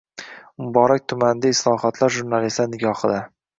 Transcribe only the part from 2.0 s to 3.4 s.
jurnalistlar nigohidang